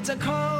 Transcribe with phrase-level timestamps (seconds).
[0.00, 0.59] It's a cold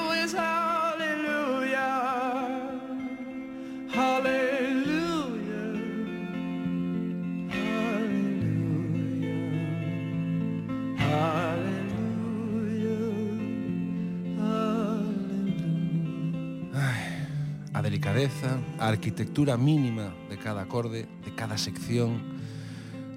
[18.81, 22.17] a arquitectura mínima de cada acorde, de cada sección,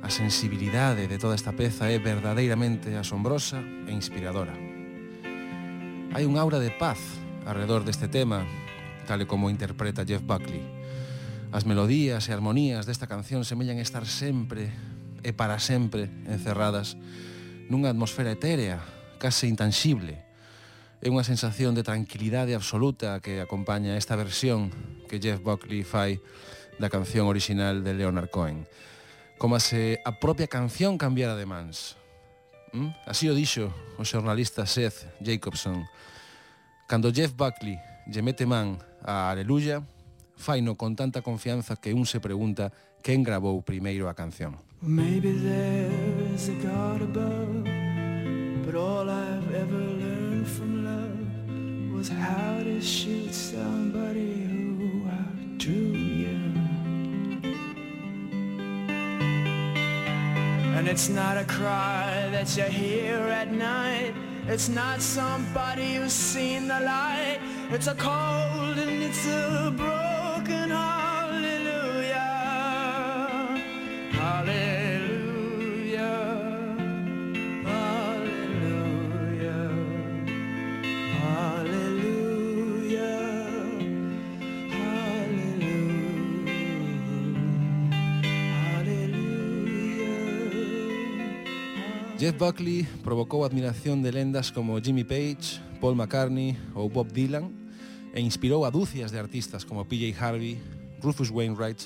[0.04, 4.52] a sensibilidade de toda esta peza é verdadeiramente asombrosa e inspiradora.
[6.12, 7.00] Hai un aura de paz
[7.48, 8.44] alrededor deste tema,
[9.08, 10.60] tal e como interpreta Jeff Buckley.
[11.48, 14.68] As melodías e armonías desta canción semellan estar sempre
[15.24, 17.00] e para sempre encerradas
[17.72, 18.84] nunha atmosfera etérea,
[19.16, 20.23] case intangible,
[21.02, 24.70] É unha sensación de tranquilidade absoluta que acompaña esta versión
[25.08, 26.20] que Jeff Buckley fai
[26.78, 28.66] da canción original de Leonard Cohen.
[29.38, 31.96] Como se a propia canción cambiara de mans.
[32.72, 32.90] ¿Mm?
[33.06, 35.86] Así o dixo o xornalista Seth Jacobson.
[36.86, 39.82] Cando Jeff Buckley lle mete man a Aleluya,
[40.36, 44.56] faino con tanta confianza que un se pregunta quen gravou primeiro a canción.
[44.80, 47.64] Maybe there's a God above,
[48.64, 49.93] but all I've ever
[52.04, 56.38] was how to shoot somebody who outdrew you.
[60.76, 64.12] And it's not a cry that you hear at night.
[64.46, 67.38] It's not somebody who's seen the light.
[67.70, 70.03] It's a cold and it's a broken
[92.24, 97.52] Jeff Buckley provocou a admiración de lendas como Jimmy Page, Paul McCartney ou Bob Dylan
[98.16, 100.56] e inspirou a dúcias de artistas como PJ Harvey,
[101.04, 101.84] Rufus Wainwright,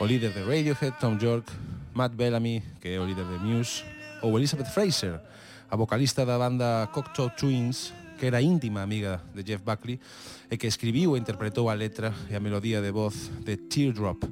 [0.00, 1.46] o líder de Radiohead, Tom York,
[1.94, 3.86] Matt Bellamy, que é o líder de Muse,
[4.20, 5.22] ou Elizabeth Fraser,
[5.70, 10.00] a vocalista da banda Cocteau Twins, que era íntima amiga de Jeff Buckley
[10.50, 14.24] e que escribiu e interpretou a letra e a melodía de voz de Teardrop,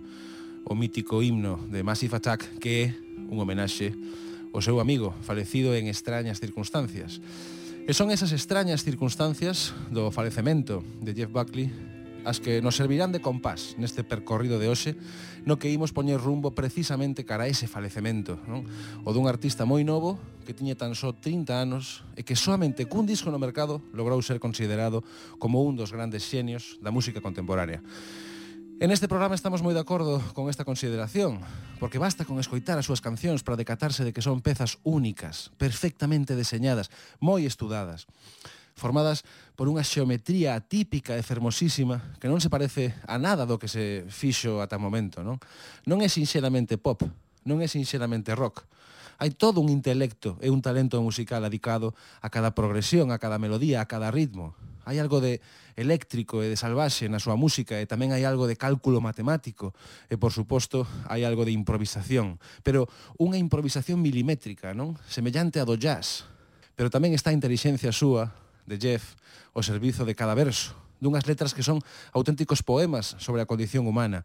[0.66, 2.94] o mítico himno de Massive Attack, que é
[3.30, 3.94] un homenaxe
[4.50, 7.22] o seu amigo, falecido en extrañas circunstancias.
[7.86, 11.72] E son esas extrañas circunstancias do falecemento de Jeff Buckley
[12.24, 14.92] as que nos servirán de compás neste percorrido de hoxe
[15.48, 18.68] no que imos poñer rumbo precisamente cara a ese falecemento non?
[19.08, 23.08] o dun artista moi novo que tiña tan só 30 anos e que soamente cun
[23.08, 25.00] disco no mercado logrou ser considerado
[25.40, 27.80] como un dos grandes xenios da música contemporánea
[28.80, 31.44] En este programa estamos moi de acordo con esta consideración,
[31.76, 36.32] porque basta con escoitar as súas cancións para decatarse de que son pezas únicas, perfectamente
[36.32, 36.88] deseñadas,
[37.20, 38.08] moi estudadas,
[38.72, 43.68] formadas por unha xeometría atípica e fermosísima que non se parece a nada do que
[43.68, 45.36] se fixo ata o momento, non?
[45.84, 47.04] Non é sinxeramente pop,
[47.44, 48.64] non é sinxeramente rock,
[49.20, 51.92] hai todo un intelecto e un talento musical adicado
[52.24, 54.56] a cada progresión, a cada melodía, a cada ritmo.
[54.88, 55.44] Hai algo de
[55.76, 59.76] eléctrico e de salvaxe na súa música e tamén hai algo de cálculo matemático
[60.08, 62.40] e, por suposto, hai algo de improvisación.
[62.64, 62.88] Pero
[63.20, 64.96] unha improvisación milimétrica, non?
[65.04, 66.24] Semellante a do jazz.
[66.72, 68.32] Pero tamén está a inteligencia súa,
[68.64, 69.20] de Jeff,
[69.52, 71.84] o servizo de cada verso, dunhas letras que son
[72.16, 74.24] auténticos poemas sobre a condición humana.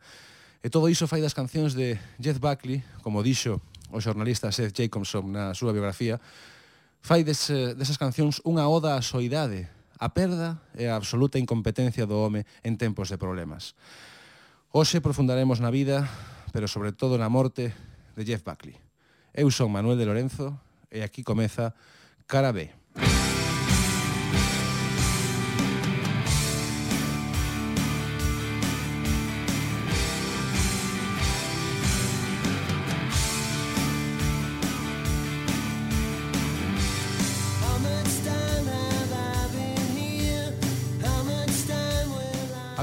[0.63, 3.59] E todo iso fai das cancións de Jeff Buckley, como dixo
[3.91, 6.21] o xornalista Seth Jacobson na súa biografía,
[7.05, 12.19] fai des, desas cancións unha oda á soidade, a perda e a absoluta incompetencia do
[12.19, 13.77] home en tempos de problemas.
[14.75, 16.09] Hoxe profundaremos na vida,
[16.51, 17.71] pero sobre todo na morte
[18.15, 18.75] de Jeff Buckley.
[19.35, 20.59] Eu son Manuel de Lorenzo
[20.91, 21.75] e aquí comeza
[22.27, 22.84] Cara B.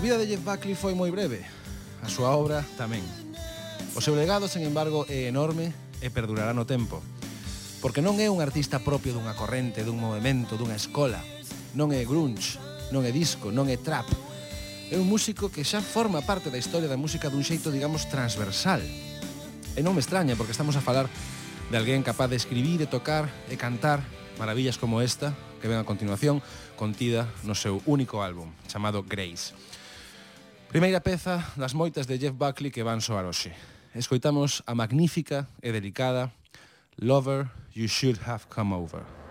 [0.03, 1.47] vida de Jeff Buckley foi moi breve,
[2.03, 3.07] a súa obra tamén.
[3.95, 5.71] O seu legado, sen embargo, é enorme
[6.03, 6.99] e perdurará no tempo.
[7.79, 11.23] Porque non é un artista propio dunha corrente, dun movimento, dunha escola.
[11.79, 12.59] Non é grunge,
[12.91, 14.11] non é disco, non é trap.
[14.91, 18.83] É un músico que xa forma parte da historia da música dun xeito, digamos, transversal.
[18.83, 21.07] E non me extraña, porque estamos a falar
[21.71, 24.03] de alguén capaz de escribir e tocar e cantar
[24.35, 25.31] maravillas como esta,
[25.63, 26.43] que ven a continuación,
[26.75, 29.55] contida no seu único álbum, chamado Grace.
[30.73, 33.53] Primeira peza das moitas de Jeff Buckley que van soar hoxe.
[33.93, 36.33] Escoitamos a magnífica e delicada
[36.97, 39.22] Lover, You Should Have Come Over.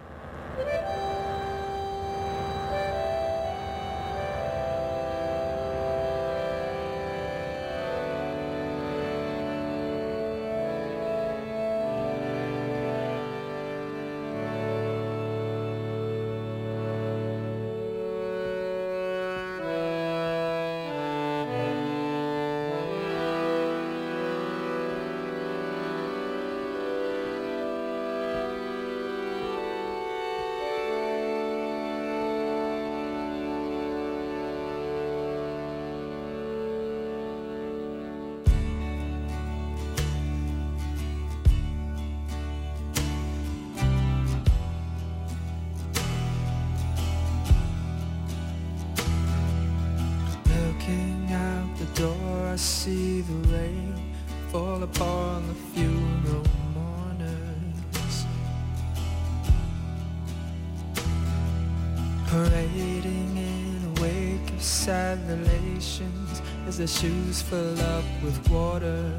[66.68, 69.12] As their shoes fill up with water.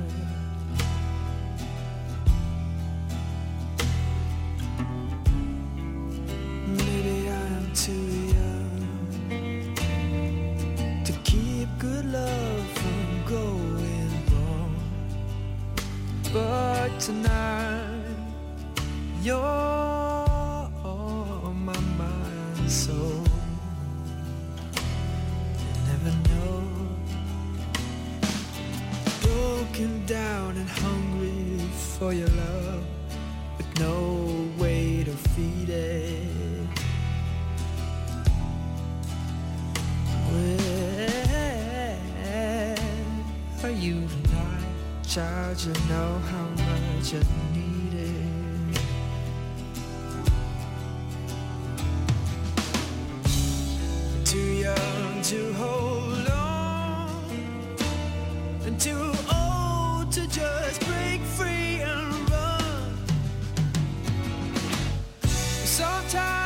[65.73, 66.42] Sometimes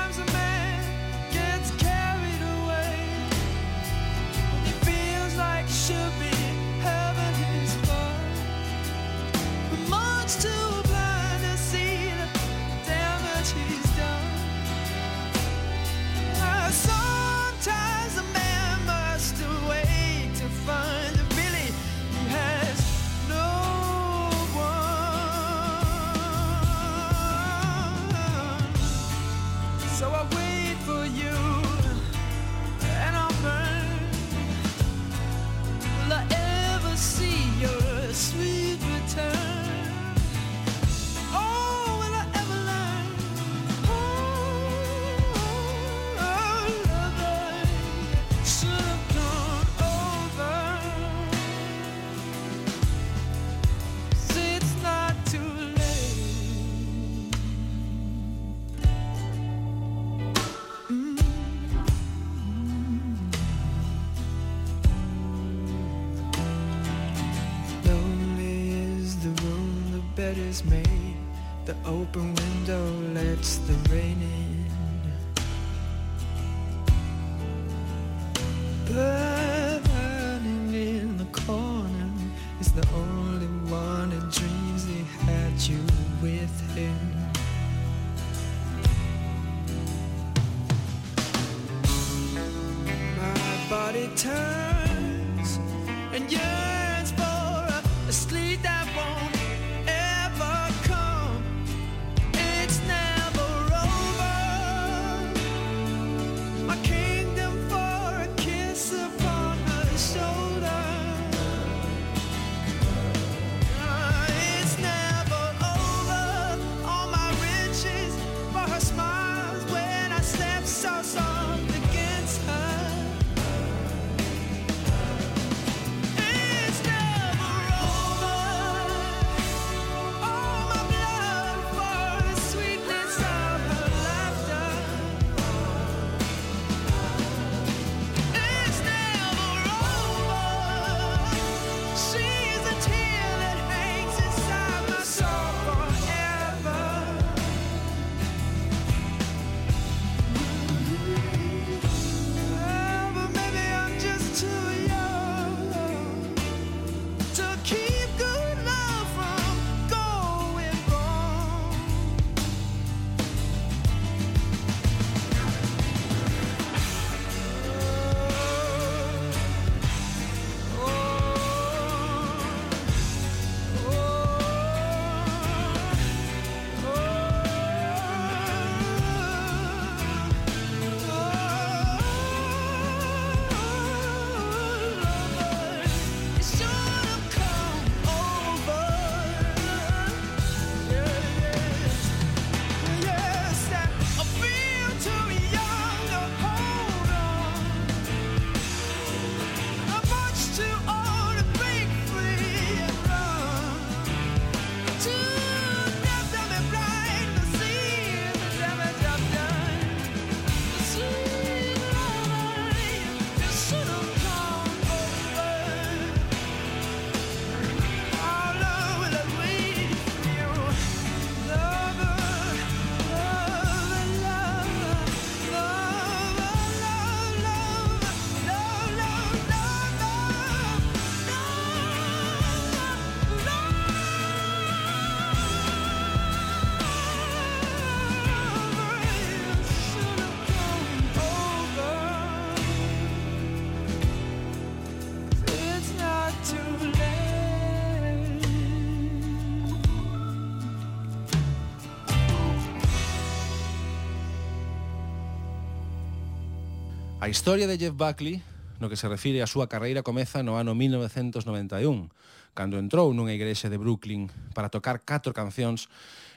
[257.26, 258.40] A historia de Jeff Buckley
[258.78, 262.06] no que se refire á súa carreira comeza no ano 1991,
[262.54, 265.90] cando entrou nunha igrexa de Brooklyn para tocar catro cancións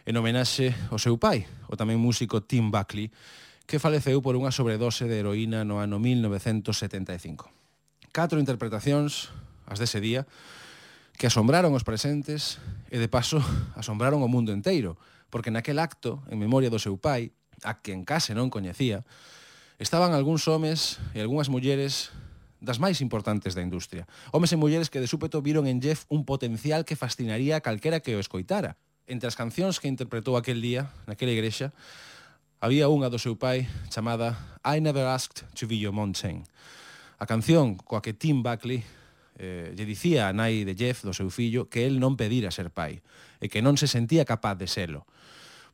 [0.09, 3.13] en homenaxe ao seu pai, o tamén músico Tim Buckley,
[3.69, 7.53] que faleceu por unha sobredose de heroína no ano 1975.
[8.09, 9.29] Catro interpretacións,
[9.69, 10.25] as dese día,
[11.21, 12.57] que asombraron os presentes
[12.89, 13.45] e, de paso,
[13.77, 14.97] asombraron o mundo enteiro,
[15.29, 17.29] porque naquel acto, en memoria do seu pai,
[17.61, 19.05] a quen case non coñecía,
[19.79, 22.11] estaban algúns homes e algunhas mulleres
[22.59, 24.03] das máis importantes da industria.
[24.35, 28.03] Homes e mulleres que de súpeto viron en Jeff un potencial que fascinaría a calquera
[28.03, 28.75] que o escoitara.
[29.07, 31.71] Entre as cancións que interpretou aquel día, naquela igrexa,
[32.59, 36.43] había unha do seu pai chamada I Never Asked to Be Your Mountain.
[37.15, 38.83] A canción coa que Tim Buckley
[39.39, 42.67] eh, lle dicía a nai de Jeff, do seu fillo, que el non pedira ser
[42.67, 42.99] pai
[43.39, 45.07] e que non se sentía capaz de selo.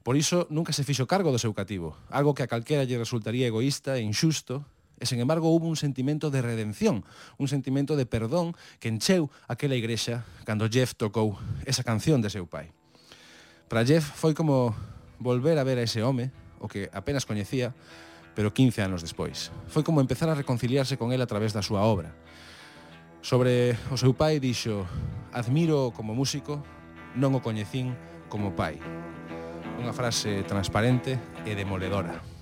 [0.06, 3.50] Por iso nunca se fixo cargo do seu cativo, algo que a calquera lle resultaría
[3.50, 4.62] egoísta e injusto,
[5.02, 7.02] e sen embargo houve un sentimento de redención,
[7.42, 12.46] un sentimento de perdón que encheu aquela igrexa cando Jeff tocou esa canción de seu
[12.46, 12.70] pai.
[13.66, 14.78] Para Jeff foi como
[15.18, 16.30] volver a ver a ese home,
[16.62, 17.74] o que apenas coñecía,
[18.38, 19.50] pero 15 anos despois.
[19.74, 22.14] Foi como empezar a reconciliarse con ele a través da súa obra.
[23.26, 24.86] Sobre o seu pai dixo,
[25.34, 26.62] admiro como músico,
[27.18, 27.98] non o coñecín
[28.30, 28.78] como pai.
[29.76, 32.35] Unha frase transparente e demoledora.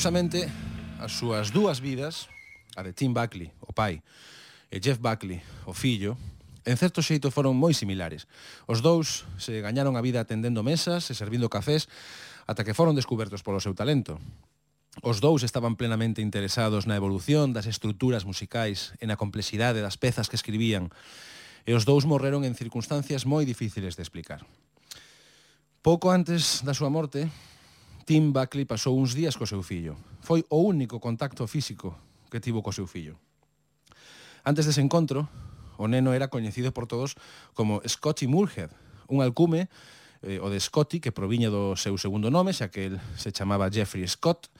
[0.00, 0.48] Curiosamente,
[0.96, 2.32] as súas dúas vidas,
[2.72, 4.00] a de Tim Buckley, o pai,
[4.72, 6.16] e Jeff Buckley, o fillo,
[6.64, 8.24] en certo xeito foron moi similares.
[8.64, 11.84] Os dous se gañaron a vida atendendo mesas e servindo cafés
[12.48, 14.16] ata que foron descubertos polo seu talento.
[15.04, 20.32] Os dous estaban plenamente interesados na evolución das estruturas musicais e na complexidade das pezas
[20.32, 20.88] que escribían,
[21.68, 24.48] e os dous morreron en circunstancias moi difíciles de explicar.
[25.84, 27.28] Pouco antes da súa morte,
[28.10, 29.94] Tim Buckley pasou uns días co seu fillo.
[30.18, 31.94] Foi o único contacto físico
[32.26, 33.14] que tivo co seu fillo.
[34.42, 35.30] Antes dese encontro,
[35.78, 37.14] o neno era coñecido por todos
[37.54, 38.74] como Scotty Moorhead,
[39.06, 39.70] un alcume
[40.26, 43.70] eh, o de Scotty que proviña do seu segundo nome, xa que el se chamaba
[43.70, 44.50] Jeffrey Scott,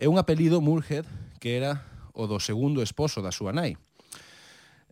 [0.00, 1.04] e un apelido Moorhead
[1.44, 1.84] que era
[2.16, 3.76] o do segundo esposo da súa nai.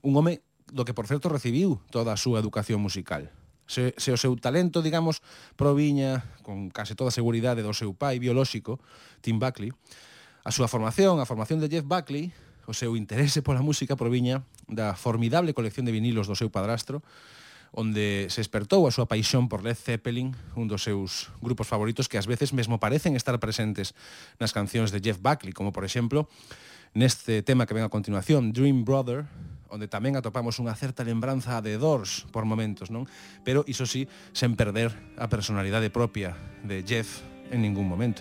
[0.04, 3.32] Un home do que, por certo, recibiu toda a súa educación musical.
[3.66, 5.22] Se, se o seu talento, digamos,
[5.56, 8.82] proviña con case toda a seguridade do seu pai biolóxico,
[9.24, 9.72] Tim Buckley,
[10.42, 12.34] a súa formación, a formación de Jeff Buckley,
[12.66, 17.02] o seu interese pola música proviña da formidable colección de vinilos do seu padrastro,
[17.72, 22.20] onde se despertou a súa paixón por Led Zeppelin, un dos seus grupos favoritos que
[22.20, 23.96] ás veces mesmo parecen estar presentes
[24.36, 26.28] nas cancións de Jeff Buckley, como por exemplo
[26.92, 29.24] neste tema que ven a continuación, Dream Brother,
[29.72, 33.08] onde tamén atopamos unha certa lembranza de Doors por momentos, non?
[33.40, 34.04] Pero iso sí,
[34.36, 38.20] sen perder a personalidade propia de Jeff en ningún momento.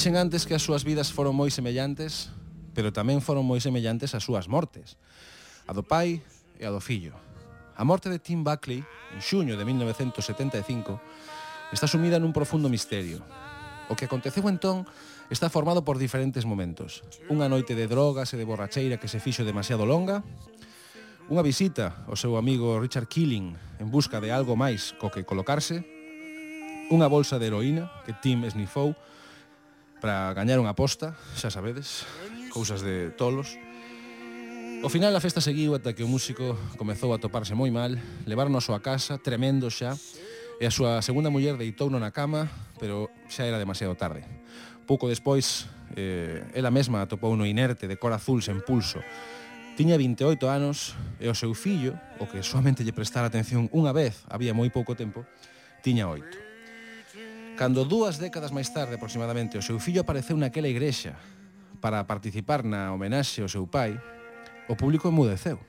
[0.00, 2.32] Dixen antes que as súas vidas foron moi semellantes,
[2.72, 4.96] pero tamén foron moi semellantes as súas mortes.
[5.68, 6.24] A do pai
[6.56, 7.12] e a do fillo.
[7.76, 10.96] A morte de Tim Buckley, en xuño de 1975,
[11.68, 13.20] está sumida nun profundo misterio.
[13.92, 14.88] O que aconteceu entón
[15.28, 17.04] está formado por diferentes momentos.
[17.28, 20.24] Unha noite de drogas e de borracheira que se fixo demasiado longa,
[21.28, 25.84] unha visita ao seu amigo Richard Killing en busca de algo máis co que colocarse,
[26.88, 28.96] unha bolsa de heroína que Tim esnifou,
[30.00, 32.08] para gañar unha aposta, xa sabedes,
[32.48, 33.60] cousas de tolos.
[34.80, 38.56] O final a festa seguiu ata que o músico comezou a toparse moi mal, levaron
[38.56, 39.92] a súa casa, tremendo xa,
[40.56, 42.48] e a súa segunda muller deitouno na cama,
[42.80, 44.24] pero xa era demasiado tarde.
[44.88, 49.04] Pouco despois, eh, ela mesma atopou no inerte de cor azul sen pulso.
[49.76, 54.24] Tiña 28 anos e o seu fillo, o que solamente lle prestara atención unha vez,
[54.32, 55.28] había moi pouco tempo,
[55.84, 56.49] tiña oito.
[57.60, 61.20] Cando dúas décadas máis tarde aproximadamente o seu fillo apareceu naquela igrexa
[61.84, 64.00] para participar na homenaxe ao seu pai,
[64.64, 65.60] o público emudeceu.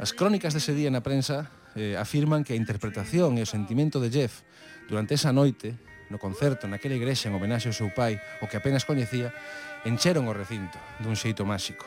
[0.00, 4.08] As crónicas dese día na prensa eh, afirman que a interpretación e o sentimento de
[4.08, 4.40] Jeff
[4.88, 5.76] durante esa noite
[6.08, 9.36] no concerto naquela igrexa en homenaxe ao seu pai, o que apenas coñecía,
[9.84, 11.84] encheron o recinto dun xeito máxico.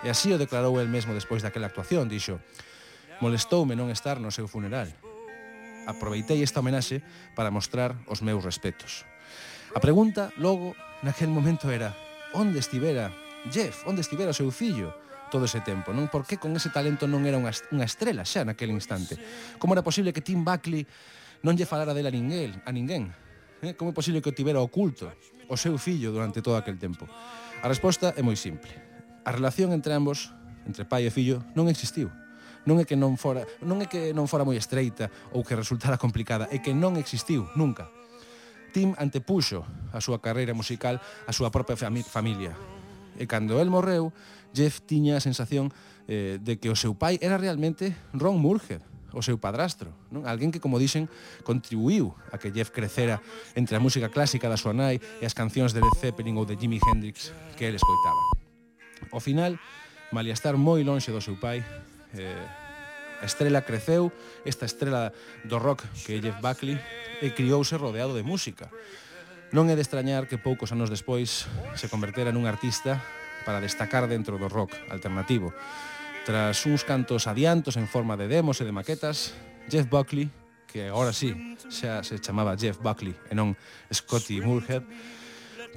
[0.00, 2.40] E así o declarou el mesmo despois daquela actuación, dixo,
[3.20, 4.88] molestoume non estar no seu funeral
[5.86, 7.00] aproveitei esta homenaxe
[7.38, 9.06] para mostrar os meus respetos.
[9.72, 11.94] A pregunta, logo, naquel momento era
[12.34, 13.14] onde estivera
[13.48, 14.92] Jeff, onde estivera o seu fillo
[15.30, 16.06] todo ese tempo, non?
[16.10, 19.18] Por que con ese talento non era unha, unha estrela xa naquele instante?
[19.58, 20.86] Como era posible que Tim Buckley
[21.42, 23.10] non lle falara dela a ninguén, a ninguén?
[23.62, 23.74] Eh?
[23.74, 25.10] Como é posible que o tivera oculto
[25.46, 27.06] o seu fillo durante todo aquel tempo?
[27.62, 28.70] A resposta é moi simple.
[29.26, 30.30] A relación entre ambos,
[30.66, 32.10] entre pai e fillo, non existiu.
[32.66, 35.94] Non é que non fora, non é que non fora moi estreita ou que resultara
[35.94, 37.86] complicada, é que non existiu nunca.
[38.74, 39.62] Tim antepuxo
[39.94, 42.58] a súa carreira musical a súa propia fami familia.
[43.16, 44.10] E cando el morreu,
[44.50, 45.70] Jeff tiña a sensación
[46.10, 48.82] eh, de que o seu pai era realmente Ron Murger,
[49.16, 50.28] o seu padrastro, non?
[50.28, 51.08] Alguén que, como dixen,
[51.46, 53.22] contribuiu a que Jeff crecera
[53.56, 56.58] entre a música clásica da súa nai e as cancións de Led Zeppelin ou de
[56.58, 58.22] Jimi Hendrix que el escoitaba.
[59.14, 59.56] Ao final,
[60.12, 61.64] malia estar moi lonxe do seu pai,
[62.18, 64.12] eh, a estrela creceu,
[64.44, 65.12] esta estrela
[65.44, 68.68] do rock que é Jeff Buckley, eh, e criouse rodeado de música.
[69.54, 71.46] Non é de extrañar que poucos anos despois
[71.78, 73.00] se convertera nun artista
[73.46, 75.54] para destacar dentro do rock alternativo.
[76.26, 79.32] Tras uns cantos adiantos en forma de demos e de maquetas,
[79.70, 80.28] Jeff Buckley,
[80.66, 81.32] que agora sí
[81.70, 83.54] xa se chamaba Jeff Buckley e non
[83.88, 84.82] Scotty Moorhead,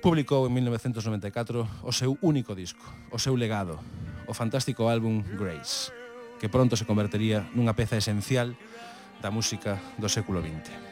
[0.01, 2.81] publicou en 1994 o seu único disco,
[3.13, 3.77] o seu legado,
[4.25, 5.98] o fantástico álbum Grace
[6.39, 8.55] que pronto se convertería nunha peza esencial
[9.19, 10.88] da música do século XX.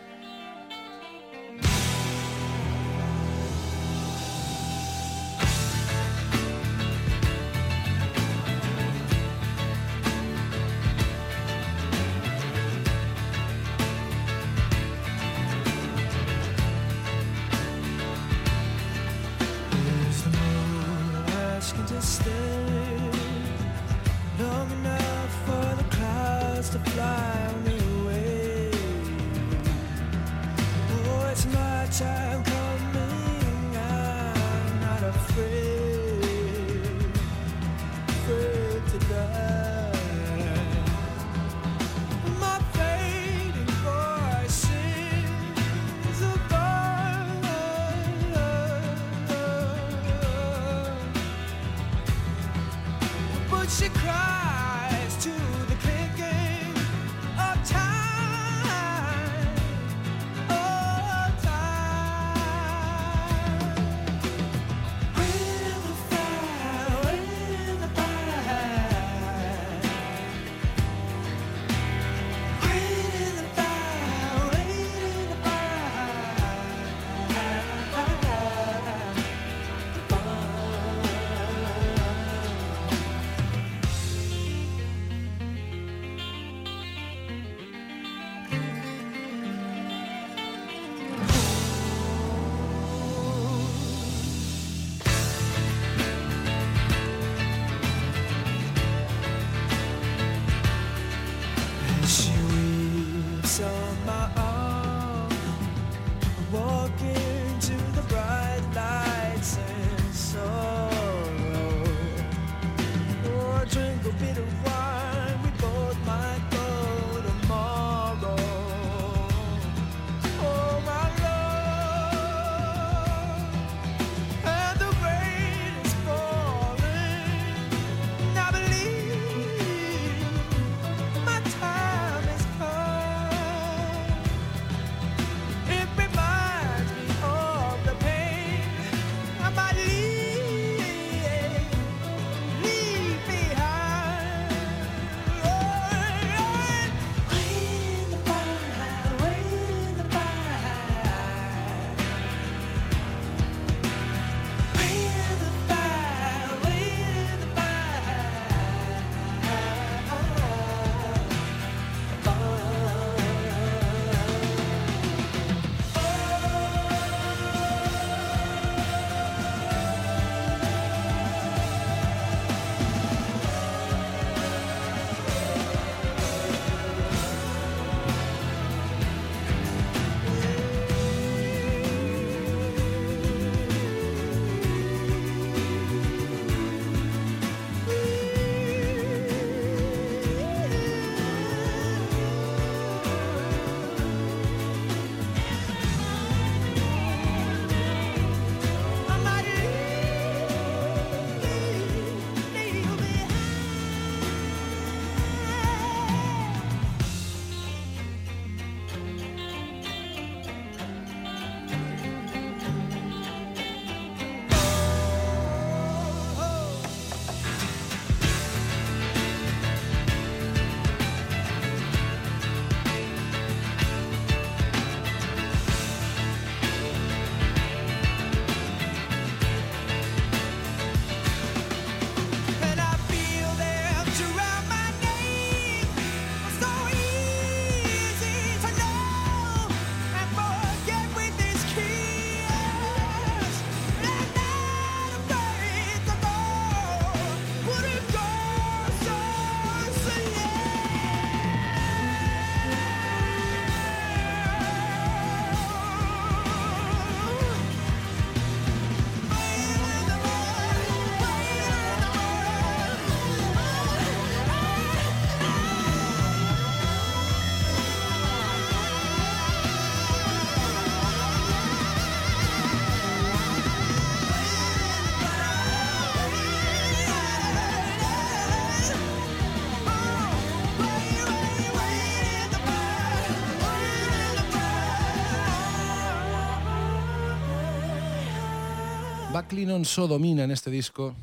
[289.48, 291.16] Buckley non só domina neste disco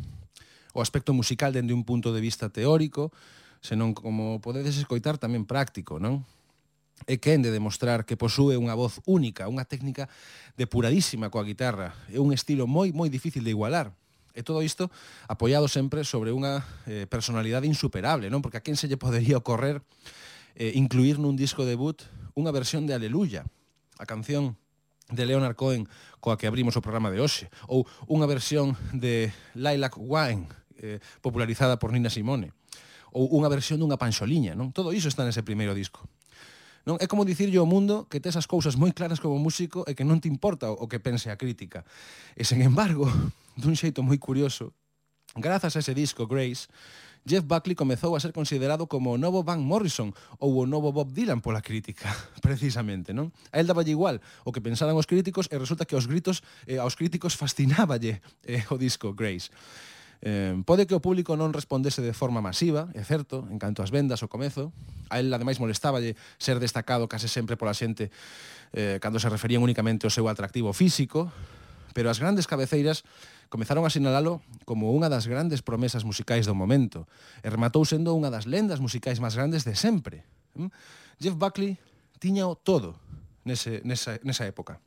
[0.73, 3.13] o aspecto musical dende un punto de vista teórico,
[3.61, 6.25] senón como podedes escoitar tamén práctico, non?
[7.05, 10.09] É quen de demostrar que posúe unha voz única, unha técnica
[10.57, 13.93] depuradísima coa guitarra, é un estilo moi moi difícil de igualar.
[14.33, 14.89] E todo isto
[15.29, 18.41] apoiado sempre sobre unha eh, personalidade insuperable, non?
[18.41, 19.85] Porque a quen se lle podería ocorrer
[20.57, 22.01] eh, incluir nun disco debut
[22.33, 23.45] unha versión de Aleluya,
[24.01, 24.57] a canción
[25.11, 25.85] de Leonard Cohen
[26.23, 30.49] coa que abrimos o programa de hoxe ou unha versión de Lilac Wine
[30.81, 32.57] eh, popularizada por Nina Simone
[33.15, 34.75] ou unha versión dunha panxoliña, non?
[34.75, 36.03] Todo iso está nese primeiro disco.
[36.85, 39.97] Non é como dicirlle ao mundo que tes as cousas moi claras como músico e
[39.97, 41.87] que non te importa o que pense a crítica.
[42.37, 43.09] E sen embargo,
[43.63, 44.75] dun xeito moi curioso,
[45.39, 46.69] grazas a ese disco Grace,
[47.25, 51.09] Jeff Buckley comezou a ser considerado como o novo Van Morrison ou o novo Bob
[51.13, 52.13] Dylan pola crítica,
[52.45, 53.33] precisamente, non?
[53.49, 56.77] A el daballe igual o que pensaran os críticos e resulta que aos gritos eh,
[56.77, 59.49] aos críticos fascináballe eh, o disco Grace.
[60.25, 63.93] Eh, pode que o público non respondese de forma masiva, é certo, en canto ás
[63.93, 64.73] vendas ao comezo.
[65.13, 68.09] A él, ademais, molestáballe ser destacado case sempre pola xente
[68.73, 71.29] eh, cando se referían únicamente ao seu atractivo físico,
[71.93, 73.05] pero as grandes cabeceiras
[73.55, 77.07] Comezaron a sinalalo como unha das grandes promesas musicais do momento
[77.39, 80.27] e rematou sendo unha das lendas musicais máis grandes de sempre.
[80.59, 80.75] Hm?
[81.23, 81.79] Jeff Buckley
[82.19, 82.99] tiña o todo
[83.47, 84.83] nese, nesa, nesa época.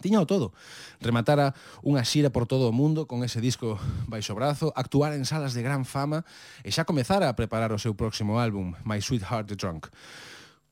[0.00, 0.56] Tiña o todo.
[1.04, 1.52] Rematara
[1.84, 3.76] unha xira por todo o mundo con ese disco
[4.08, 6.24] baixo brazo, actuar en salas de gran fama
[6.64, 9.92] e xa comezara a preparar o seu próximo álbum, My Sweetheart the Drunk.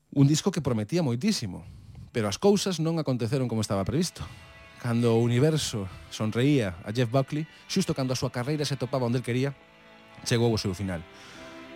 [0.09, 1.61] Un disco que prometía moitísimo,
[2.09, 4.25] pero as cousas non aconteceron como estaba previsto.
[4.81, 9.19] Cando o universo sonreía a Jeff Buckley, xusto cando a súa carreira se topaba onde
[9.19, 9.51] el quería,
[10.23, 11.01] chegou o seu final.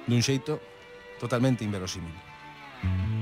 [0.06, 0.62] Dun xeito
[1.18, 2.14] totalmente inverosímil.
[2.82, 3.21] Mm -hmm.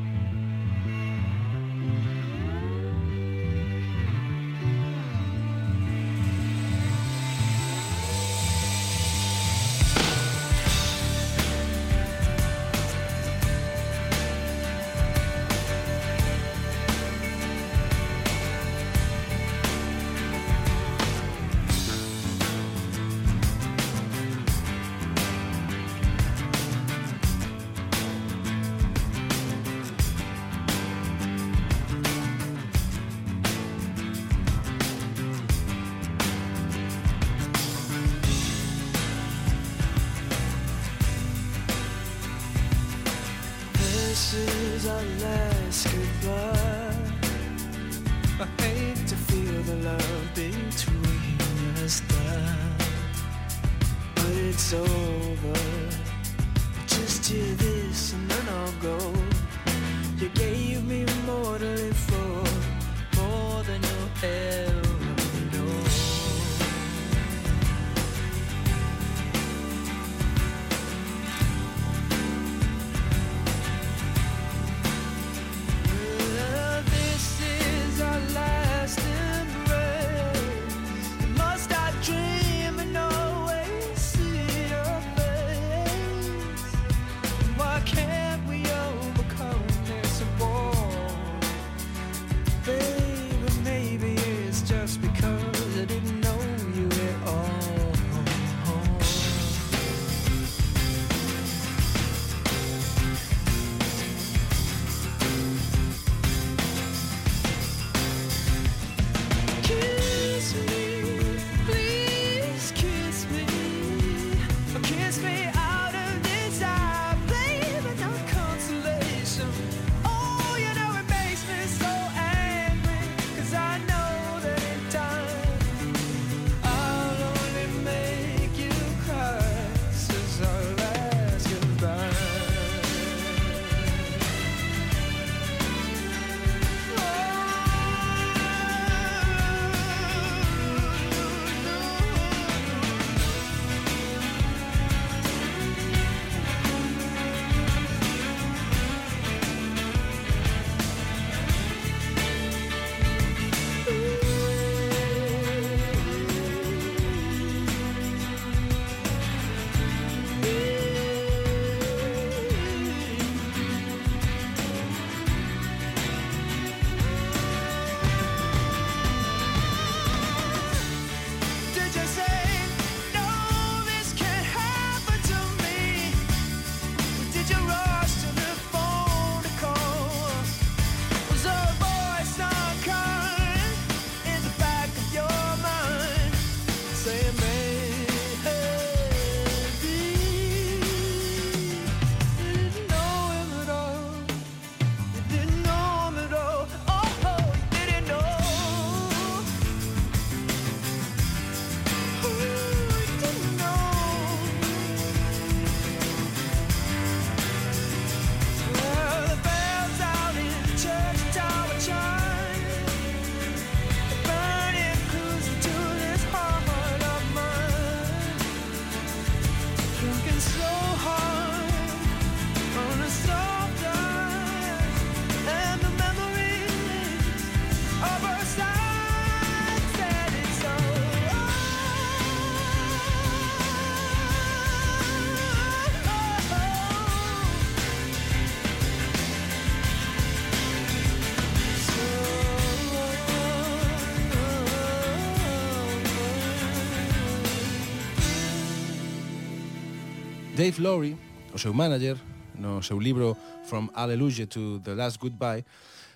[250.60, 251.16] Dave Lowry,
[251.55, 252.20] o seu manager,
[252.60, 255.64] no seu libro From Alleluia to the Last Goodbye,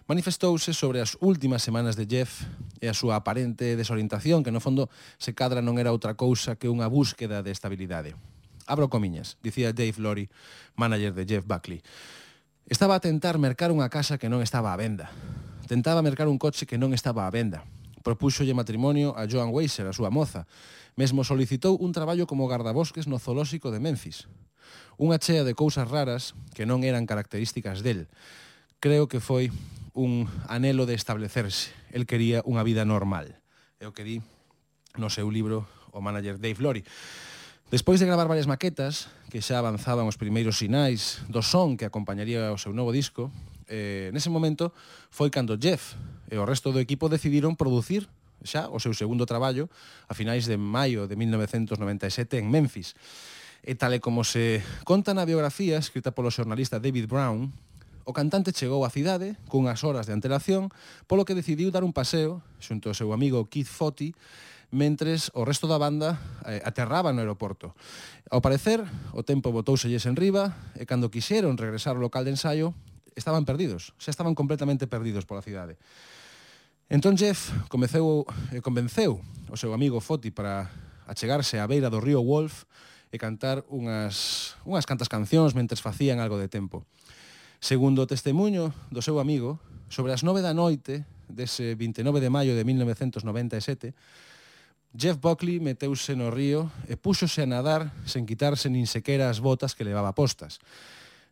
[0.03, 2.43] manifestouse sobre as últimas semanas de Jeff
[2.83, 6.67] e a súa aparente desorientación, que no fondo se cadra non era outra cousa que
[6.67, 8.19] unha búsqueda de estabilidade.
[8.67, 10.27] Abro comiñas, dicía Dave Lowry,
[10.75, 11.79] manager de Jeff Buckley.
[12.67, 15.07] Estaba a tentar mercar unha casa que non estaba á venda.
[15.71, 17.63] Tentaba mercar un coche que non estaba á venda.
[18.03, 20.43] Propúxolle matrimonio a Joan Weiser, a súa moza,
[20.95, 24.29] Mesmo solicitou un traballo como gardabosques no zoolóxico de Memphis.
[25.01, 28.05] Unha chea de cousas raras que non eran características del.
[28.77, 29.49] Creo que foi
[29.97, 31.73] un anelo de establecerse.
[31.89, 33.41] El quería unha vida normal.
[33.81, 34.21] É o que di
[34.97, 36.81] no seu libro o manager Dave Lori.
[37.73, 42.53] Despois de gravar varias maquetas, que xa avanzaban os primeiros sinais do son que acompañaría
[42.53, 43.33] o seu novo disco,
[43.65, 44.77] eh, nese momento
[45.09, 45.97] foi cando Jeff
[46.29, 48.05] e o resto do equipo decidiron producir
[48.43, 49.71] xa o seu segundo traballo
[50.07, 52.93] a finais de maio de 1997 en Memphis.
[53.63, 57.49] E tal e como se conta na biografía escrita polo xornalista David Brown,
[58.03, 60.67] o cantante chegou á cidade cunhas horas de antelación,
[61.07, 64.11] polo que decidiu dar un paseo xunto ao seu amigo Keith Foti,
[64.73, 67.71] mentres o resto da banda eh, aterraba no aeroporto.
[68.27, 68.83] Ao parecer,
[69.13, 72.75] o tempo botouselles en riba e cando quixeron regresar ao local de ensaio,
[73.15, 75.77] estaban perdidos, xa estaban completamente perdidos pola cidade.
[76.91, 80.67] Entón Jeff comeceu, eh, convenceu o seu amigo Foti para
[81.07, 82.67] achegarse á beira do río Wolf
[83.07, 86.83] e cantar unhas, unhas cantas cancións mentres facían algo de tempo.
[87.63, 92.51] Segundo o testemunho do seu amigo, sobre as nove da noite dese 29 de maio
[92.51, 93.95] de 1997,
[94.91, 99.71] Jeff Buckley meteuse no río e púxose a nadar sen quitarse nin sequera as botas
[99.71, 100.59] que levaba postas.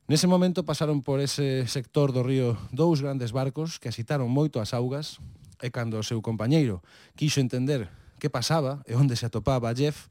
[0.07, 4.71] Nese momento pasaron por ese sector do río dous grandes barcos que asitaron moito as
[4.71, 5.19] augas
[5.61, 6.81] e cando o seu compañeiro
[7.15, 7.87] quixo entender
[8.17, 10.09] que pasaba e onde se atopaba Jeff,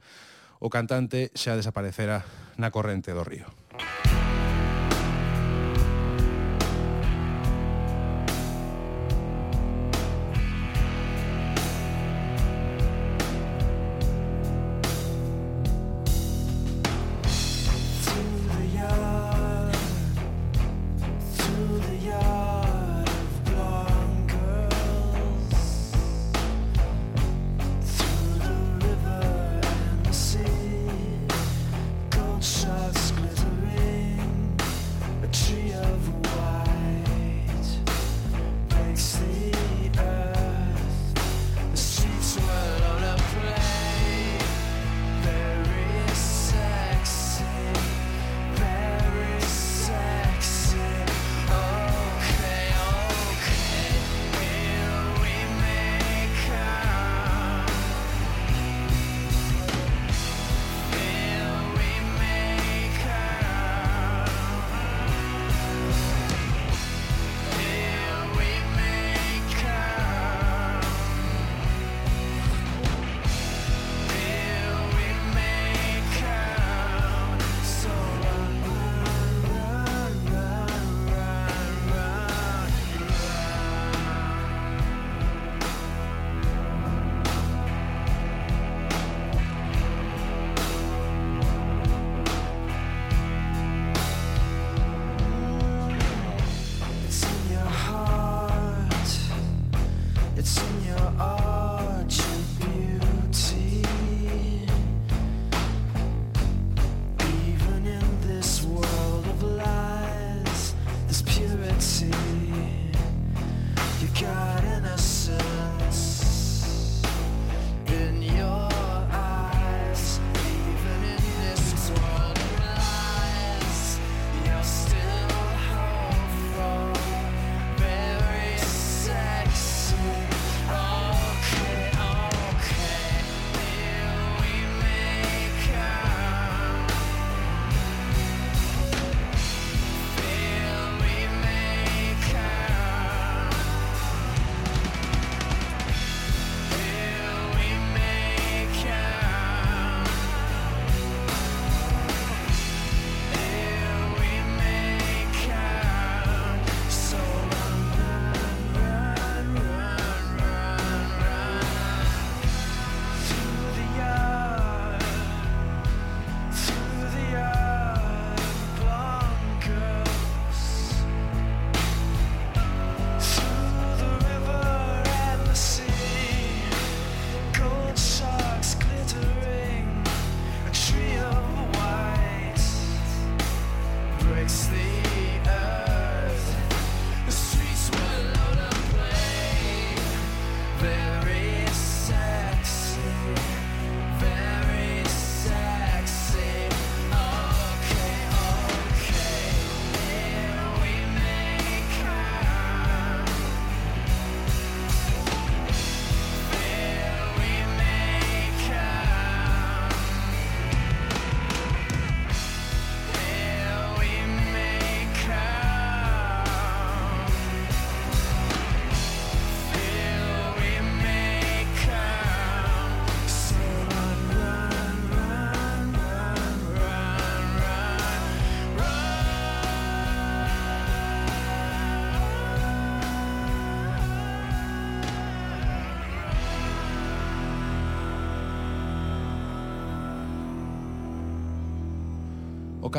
[0.59, 2.23] o cantante xa desaparecera
[2.59, 3.47] na corrente do río.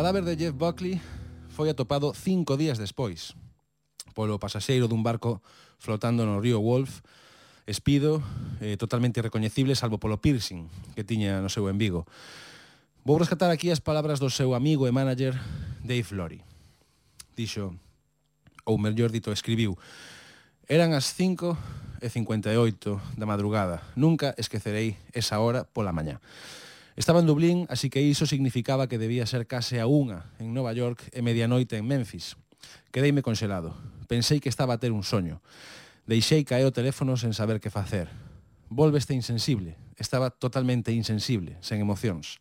[0.01, 0.99] cadáver de Jeff Buckley
[1.53, 3.37] foi atopado cinco días despois
[4.17, 5.45] polo pasaxeiro dun barco
[5.77, 7.05] flotando no río Wolf,
[7.69, 8.17] espido,
[8.65, 10.65] eh, totalmente irrecoñecible salvo polo piercing
[10.97, 12.09] que tiña no seu embigo.
[13.05, 15.37] Vou rescatar aquí as palabras do seu amigo e manager
[15.85, 16.41] Dave Flory.
[17.37, 17.69] Dixo,
[18.65, 19.77] ou mellor dito, escribiu,
[20.65, 23.85] eran as 5 e 58 da madrugada.
[23.93, 26.17] Nunca esquecerei esa hora pola mañá.
[27.01, 30.69] Estaba en Dublín, así que iso significaba que debía ser case a unha en Nova
[30.69, 32.37] York e medianoite en Memphis.
[32.93, 33.73] Quedeime conxelado.
[34.05, 35.41] Pensei que estaba a ter un soño.
[36.05, 38.05] Deixei caer o teléfono sen saber que facer.
[38.69, 39.81] Volveste insensible.
[39.97, 42.37] Estaba totalmente insensible, sen emocións.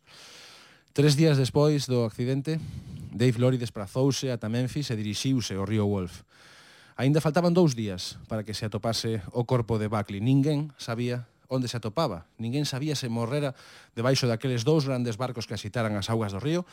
[0.93, 2.61] Tres días despois do accidente,
[3.09, 6.21] Dave Lori desprazouse ata Memphis e dirixiuse ao río Wolf.
[7.01, 10.21] Aínda faltaban dous días para que se atopase o corpo de Buckley.
[10.21, 12.31] Ninguén sabía onde se atopaba.
[12.39, 13.51] Ninguén sabía se morrera
[13.91, 16.63] debaixo daqueles dous grandes barcos que asitaran as augas do río,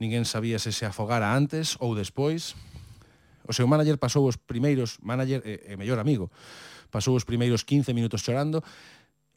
[0.00, 2.56] ninguén sabía se se afogara antes ou despois.
[3.44, 6.32] O seu manager pasou os primeiros, manager e, e mellor amigo,
[6.88, 8.64] pasou os primeiros 15 minutos chorando,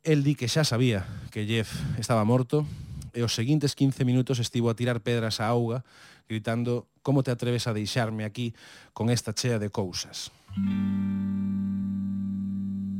[0.07, 2.63] el di que xa sabía que Jeff estaba morto,
[3.11, 5.83] e os seguintes 15 minutos estivo a tirar pedras á auga,
[6.31, 8.55] gritando como te atreves a deixarme aquí
[8.95, 10.31] con esta chea de cousas.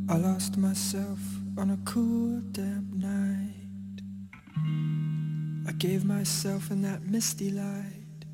[0.08, 4.02] I lost myself on a cool damp night.
[5.68, 8.26] I gave myself in that misty light.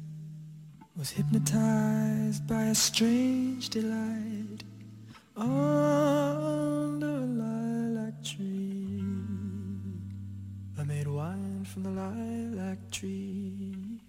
[0.97, 4.63] Was hypnotized by a strange delight.
[5.38, 9.03] Under a lilac tree
[10.80, 14.01] I made wine from the lilac tree.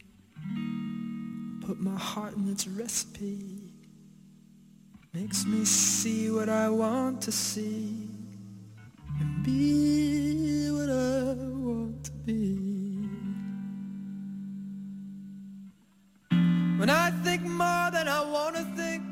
[1.66, 3.74] Put my heart in its recipe.
[5.12, 8.11] Makes me see what I want to see
[9.43, 11.34] be what I
[11.66, 12.59] want to be.
[16.78, 19.03] When I think more than I want to think,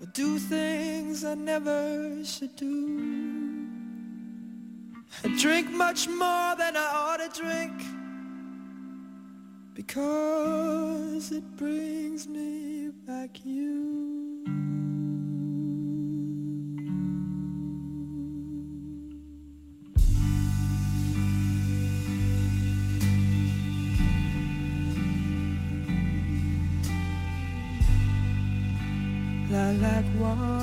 [0.00, 3.68] or do things I never should do.
[5.24, 7.72] I drink much more than I ought to drink,
[9.74, 14.11] because it brings me back you.
[29.80, 30.61] like water.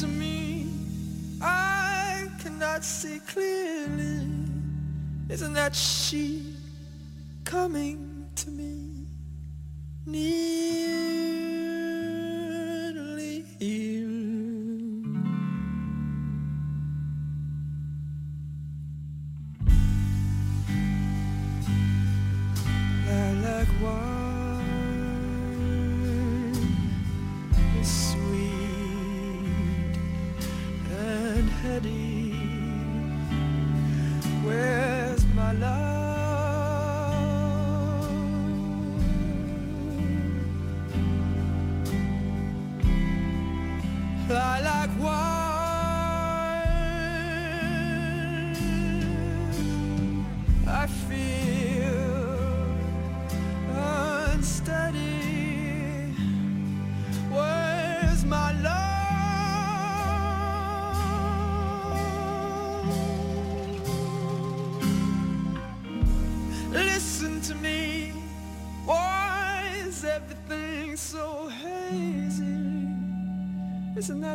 [0.00, 0.66] To me,
[1.42, 4.26] I cannot see clearly.
[5.28, 6.54] Isn't that she
[7.44, 8.09] coming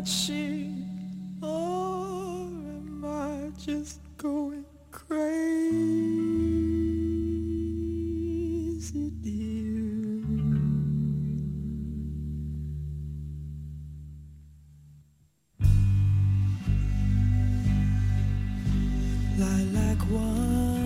[0.05, 0.69] she
[1.41, 5.25] or am I just going crazy,
[9.21, 9.81] dear?
[19.37, 20.85] Lilac wine.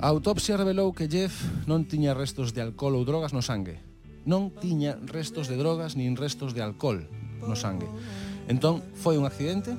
[0.00, 3.91] A autopsia revelou que Jeff non tiña restos de alcohol ou drogas no sangue
[4.28, 7.06] non tiña restos de drogas nin restos de alcohol
[7.42, 7.90] no sangue.
[8.46, 9.74] Entón, foi un accidente,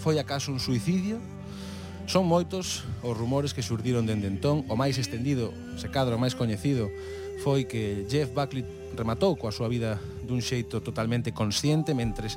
[0.00, 1.20] foi acaso un suicidio,
[2.04, 6.36] Son moitos os rumores que surdiron dende entón, o máis estendido, se cadro o máis
[6.36, 6.92] coñecido,
[7.40, 8.60] foi que Jeff Buckley
[8.92, 12.36] rematou coa súa vida dun xeito totalmente consciente mentres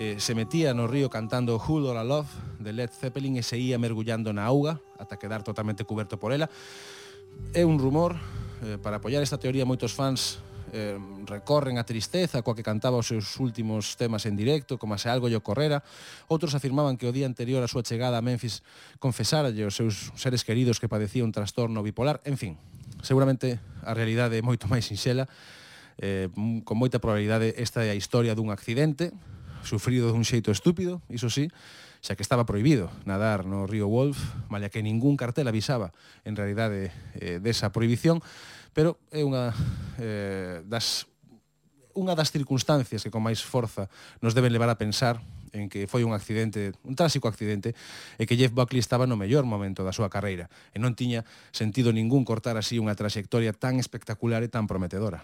[0.00, 3.60] eh, se metía no río cantando Who All I Love de Led Zeppelin e se
[3.60, 6.48] ia mergullando na auga ata quedar totalmente cuberto por ela.
[7.52, 8.16] É un rumor,
[8.64, 10.40] eh, para apoiar esta teoría moitos fans
[10.72, 10.96] eh,
[11.28, 15.28] recorren a tristeza coa que cantaba os seus últimos temas en directo, como se algo
[15.28, 15.84] lle ocorrera.
[16.32, 18.64] Outros afirmaban que o día anterior a súa chegada a Memphis
[18.96, 22.24] confesaralle os seus seres queridos que padecía un trastorno bipolar.
[22.24, 22.56] En fin,
[23.04, 25.28] seguramente a realidade é moito máis sinxela,
[26.00, 26.32] eh,
[26.64, 29.12] con moita probabilidade esta é a historia dun accidente,
[29.62, 31.52] sufrido dun xeito estúpido, iso sí,
[32.02, 34.18] xa que estaba prohibido nadar no río Wolf,
[34.50, 35.94] malla que ningún cartel avisaba
[36.26, 38.18] en realidade eh, desa prohibición,
[38.72, 39.52] pero é unha
[40.00, 41.06] eh, das
[41.92, 43.88] unha das circunstancias que con máis forza
[44.24, 45.20] nos deben levar a pensar
[45.52, 47.76] en que foi un accidente, un trásico accidente,
[48.16, 51.92] e que Jeff Buckley estaba no mellor momento da súa carreira, e non tiña sentido
[51.92, 55.20] ningún cortar así unha traxectoria tan espectacular e tan prometedora.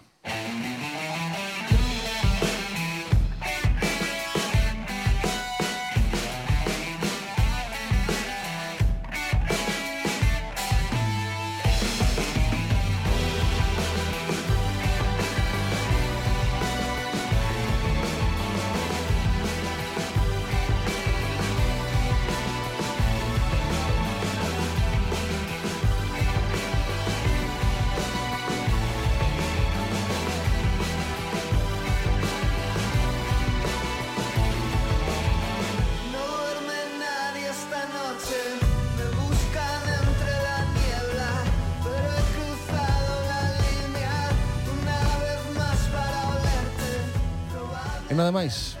[48.19, 48.75] nada máis.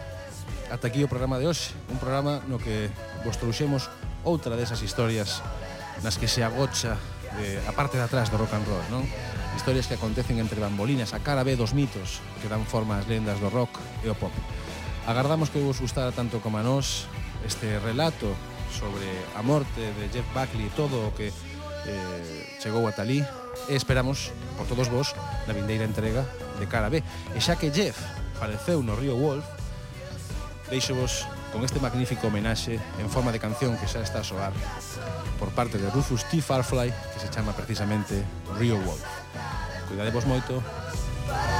[0.67, 2.91] Ata aquí o programa de hoxe, un programa no que
[3.23, 3.87] vos trouxemos
[4.27, 5.39] outra desas historias
[6.03, 6.99] nas que se agocha
[7.39, 9.07] de, a parte de atrás do rock and roll, non?
[9.55, 13.39] Historias que acontecen entre bambolinas, a cara B dos mitos que dan forma ás lendas
[13.39, 14.35] do rock e o pop.
[15.07, 17.07] Agardamos que vos gustara tanto como a nós
[17.47, 18.35] este relato
[18.75, 23.23] sobre a morte de Jeff Buckley e todo o que eh, chegou a Talí
[23.71, 25.15] e esperamos por todos vos
[25.47, 26.27] na vindeira entrega
[26.59, 27.01] de Cara B.
[27.33, 27.97] E xa que Jeff
[28.39, 29.43] apareceu no Río Wolf,
[30.71, 34.55] deixo vos con este magnífico homenaxe en forma de canción que xa está a soar
[35.35, 36.39] por parte de Rufus T.
[36.39, 38.23] Farfly, que se chama precisamente
[38.55, 39.03] Rio Wolf.
[39.91, 40.63] Cuidadevos moito.
[41.27, 41.59] Para